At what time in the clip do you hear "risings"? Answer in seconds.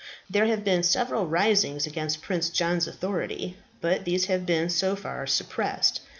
1.27-1.85